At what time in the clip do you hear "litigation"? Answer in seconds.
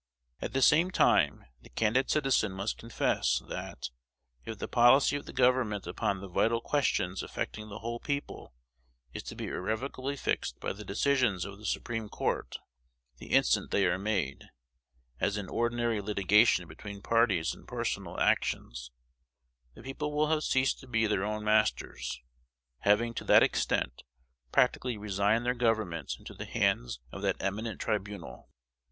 16.01-16.67